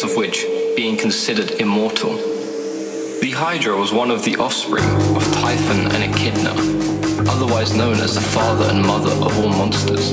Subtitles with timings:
[0.00, 2.14] Of which, being considered immortal.
[3.20, 4.84] The Hydra was one of the offspring
[5.16, 6.52] of Typhon and Echidna,
[7.28, 10.12] otherwise known as the father and mother of all monsters.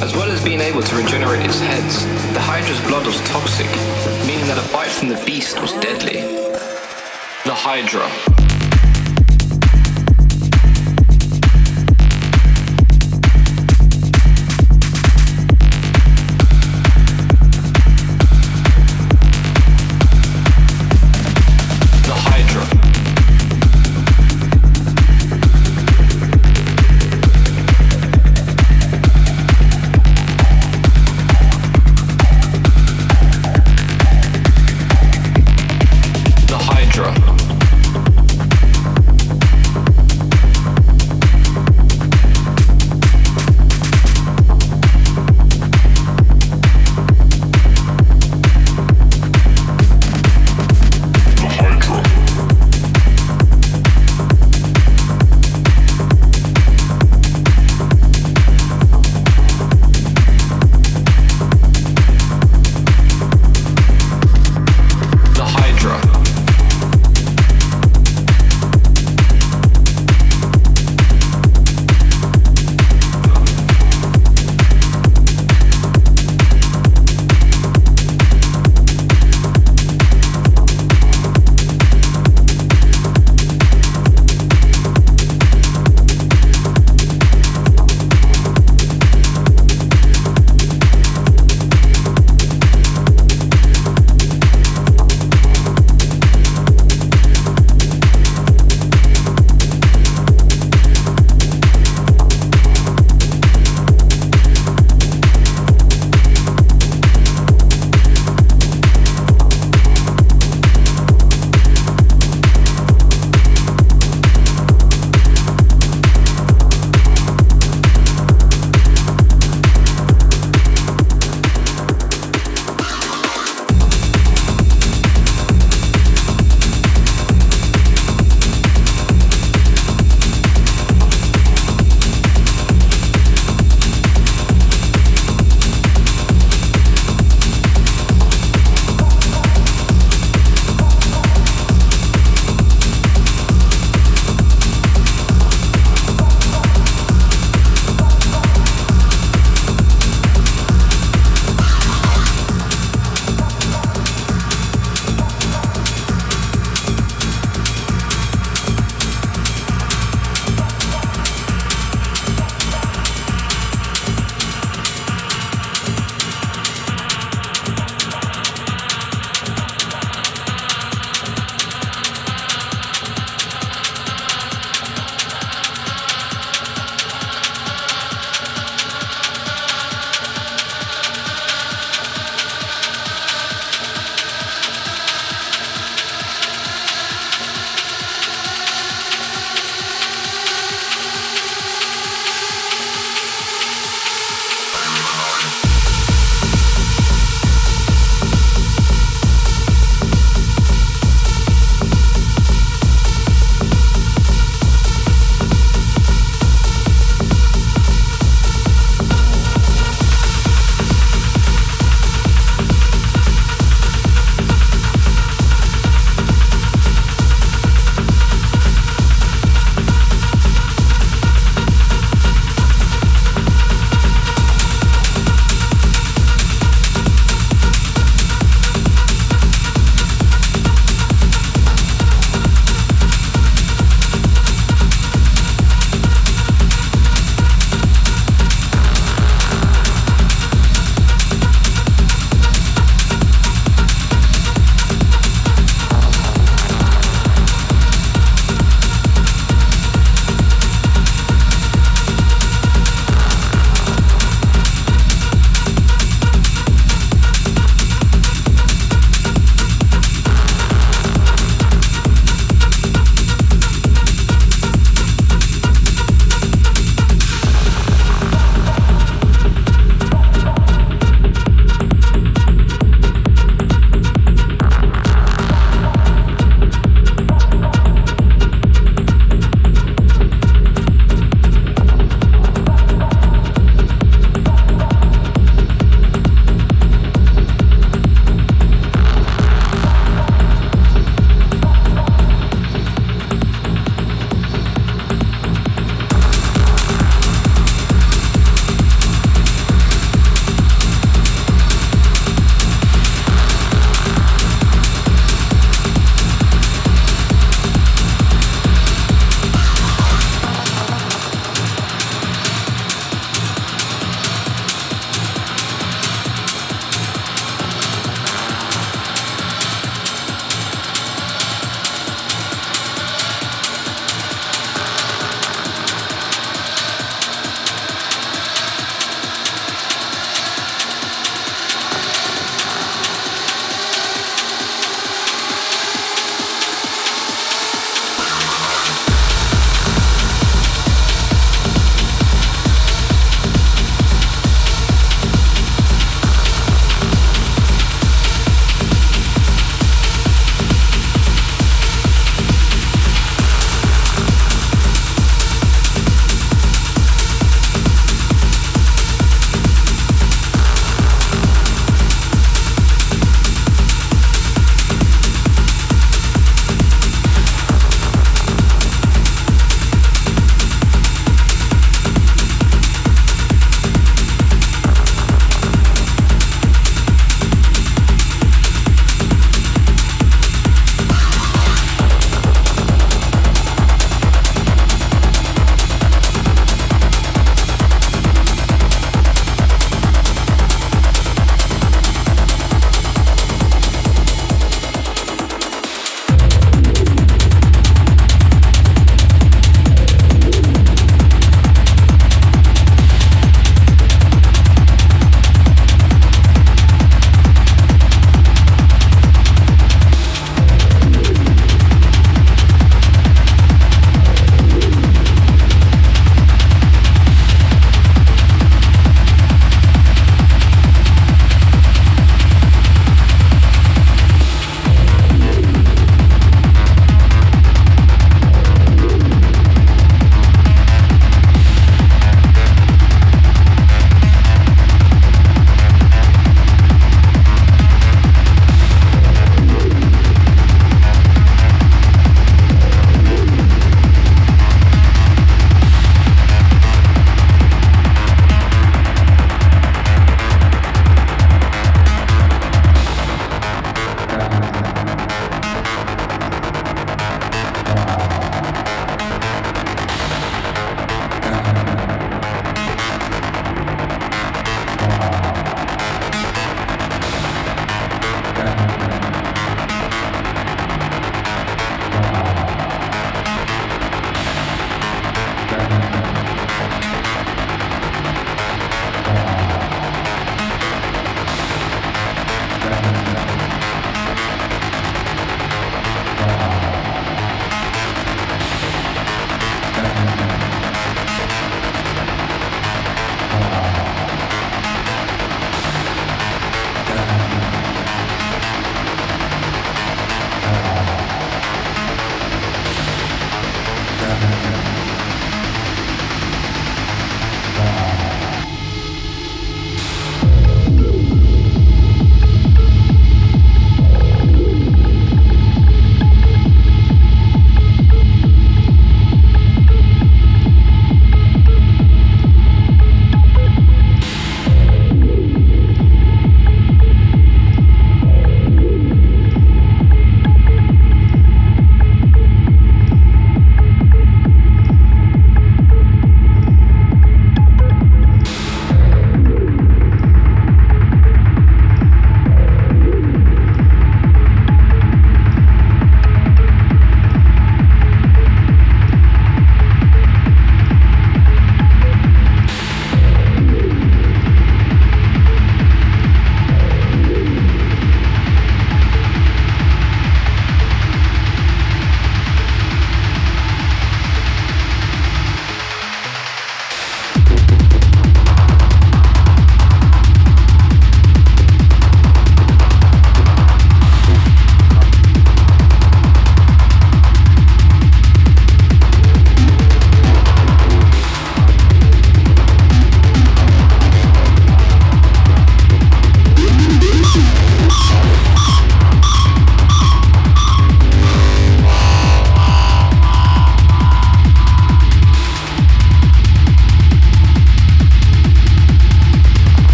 [0.00, 3.66] As well as being able to regenerate its heads, the Hydra's blood was toxic,
[4.24, 6.20] meaning that a bite from the beast was deadly.
[7.44, 8.41] The Hydra